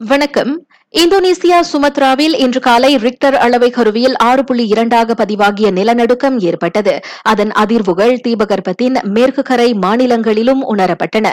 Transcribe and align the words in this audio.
வணக்கம். 0.00 0.66
இந்தோனேசியா 0.94 1.58
சுமத்ராவில் 1.72 2.32
இன்று 2.34 2.60
காலை 2.60 2.96
ரிக்டர் 2.96 3.34
அளவை 3.34 3.70
கருவியில் 3.70 4.16
ஆறு 4.16 4.44
புள்ளி 4.44 4.66
இரண்டாக 4.66 5.14
பதிவாகிய 5.14 5.70
நிலநடுக்கம் 5.70 6.38
ஏற்பட்டது. 6.38 7.00
அதன் 7.22 7.50
அதிர்வுகள் 7.50 8.14
தீபகற்பத்தின் 8.20 8.96
மேற்கு 9.02 9.42
கரை 9.42 9.74
மாநிலங்களிலும் 9.74 10.62
உணரப்பட்டன. 10.76 11.26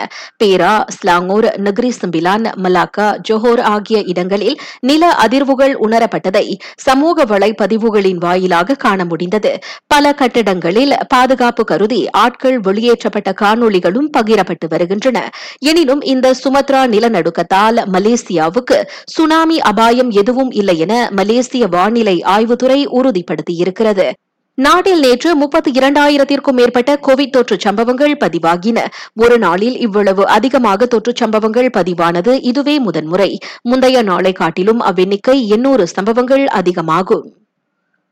Perak 0.44 0.84
Selangor 0.88 1.48
Negeri 1.56 1.90
Sembilan 2.00 2.44
Malacca 2.62 3.08
Johor 3.28 3.60
ஆகிய 3.60 4.02
இடங்களில் 4.02 4.58
நில 4.80 5.10
அதிர்வுகள் 5.26 5.74
உணரப்பட்டதை 5.80 6.44
சமூக 6.76 7.24
வலைப்பதிவுகளின் 7.24 8.16
வாயிலாக 8.16 8.74
காண 8.74 9.04
முடிந்தது. 9.04 9.58
பல 9.86 10.12
கட்டிடங்களில் 10.12 10.96
பாதுகாப்பு 11.08 11.64
கருதி 11.64 12.10
ஆட்கள் 12.10 12.60
வெளியேற்றப்பட்ட 12.60 13.34
காணொலிகளும் 13.40 14.08
பகிரப்பட்டு 14.18 14.68
வருகின்றன. 14.68 15.28
எனினும் 15.58 16.00
இந்த 16.00 16.34
சுமத்ரா 16.44 16.84
நிலநடுக்கத்தால் 16.94 17.84
மலேசியாவுக்கு 17.92 18.80
சுனாமி 19.04 19.46
அபாயம் 19.56 20.10
எதுவும் 20.10 20.50
இல்லை 20.50 20.78
என 20.78 21.08
மலேசிய 21.10 21.66
வானிலை 21.66 22.22
ஆய்வுத்துறை 22.22 22.86
உறுதிப்படுத்தியிருக்கிறது. 22.86 24.10
நாட்டில் 24.54 24.98
நேற்று 24.98 25.34
முப்பத்தி 25.34 25.70
இரண்டாயிரத்திற்கும் 25.70 26.52
மேற்பட்ட 26.52 26.98
கோவிட் 27.02 27.30
தொற்று 27.30 27.56
சம்பவங்கள் 27.60 28.16
பதிவாகின. 28.16 28.86
ஒரு 29.14 29.38
நாளில் 29.38 29.78
இவ்வளவு 29.78 30.26
அதிகமாக 30.26 30.86
தொற்று 30.86 31.12
சம்பவங்கள் 31.16 31.70
பதிவானது 31.70 32.38
இதுவே 32.42 32.78
முதன்முறை. 32.78 33.38
முந்தைய 33.62 34.02
நாளை 34.02 34.32
காட்டிலும் 34.32 34.80
அவ்வெண்ணிக்கை 34.80 35.46
எண்ணூறு 35.46 35.86
சம்பவங்கள் 35.86 36.46
அதிகமாகும். 36.46 37.37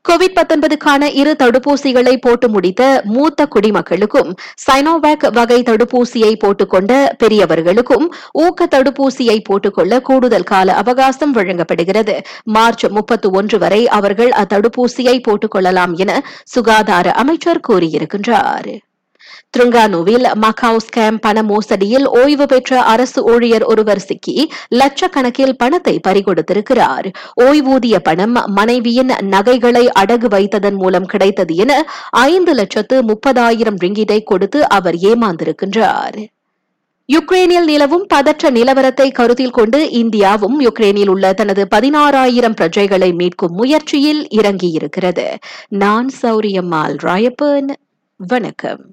கோவிட் 0.07 0.35
பத்தொன்பதுக்கான 0.35 1.09
இரு 1.13 1.35
தடுப்பூசிகளை 1.39 2.17
போட்டு 2.17 2.49
முடித்த 2.49 3.01
மூத்த 3.03 3.47
குடிமக்களுக்கும் 3.55 4.29
சைனோவேக் 4.65 5.31
வகை 5.31 5.61
தடுப்பூசியை 5.61 6.31
போட்டுக்கொண்ட 6.43 7.09
பெரியவர்களுக்கும் 7.17 8.05
ஊக்க 8.31 8.67
தடுப்பூசியை 8.75 9.37
போட்டுக்கொள்ள 9.43 10.01
கூடுதல் 10.01 10.43
கால 10.43 10.73
அவகாசம் 10.73 11.31
வழங்கப்படுகிறது. 11.31 12.21
மார்ச் 12.43 12.85
முப்பத்தி 12.85 13.29
ஒன்று 13.29 13.59
வரை 13.59 13.87
அவர்கள் 13.87 14.29
அத்தடுப்பூசியை 14.29 15.17
போட்டுக்கொள்ளலாம் 15.27 15.93
என 15.93 16.23
சுகாதார 16.43 17.11
அமைச்சர் 17.11 17.65
கூறியிருக்கின்றார். 17.67 18.86
துருங்கானுவில் 19.57 20.25
மகாவ் 20.41 20.77
ஸ்கேம் 20.87 21.17
பண 21.21 21.43
மோசடியில் 21.43 22.05
ஓய்வு 22.05 22.45
பெற்ற 22.45 22.81
அரசு 22.81 23.23
ஊழியர் 23.23 23.63
ஒருவர் 23.63 23.99
சிக்கி 23.99 24.51
லட்சக்கணக்கில் 24.75 25.53
பணத்தை 25.57 25.99
பறிகொடுத்திருக்கிறார். 26.07 27.13
ஓய்வூதிய 27.41 27.97
பணம் 28.03 28.31
மனைவியின் 28.31 29.11
நகைகளை 29.19 29.89
அடகு 29.99 30.27
வைத்ததன் 30.27 30.75
மூலம் 30.75 31.05
கிடைத்தது 31.05 31.55
என 31.55 31.85
ஐந்து 32.09 32.53
லட்சத்து 32.53 33.03
முப்பதாயிரம் 33.03 33.75
ரிங்கிட்டை 33.83 34.23
கொடுத்து 34.23 34.69
அவர் 34.69 34.95
ஏமாந்திருக்கின்றார். 34.95 36.25
யுக்ரைனில் 37.11 37.63
நிலவும் 37.63 38.05
பதற்ற 38.07 38.49
நிலவரத்தை 38.49 39.11
கருத்தில் 39.11 39.49
கொண்டு 39.49 39.85
இந்தியாவும் 39.85 40.55
யுக்ரைனில் 40.59 41.07
உள்ள 41.07 41.33
தனது 41.33 41.67
பதினாறாயிரம் 41.75 42.55
பிரஜைகளை 42.61 43.11
மீட்கும் 43.13 43.51
முயற்சியில் 43.51 44.27
இறங்கியிருக்கிறது. 44.35 45.35
நான் 45.67 46.09
சௌரியம்மாள் 46.21 46.97
ராயப்பன். 47.03 47.69
வணக்கம். 48.15 48.87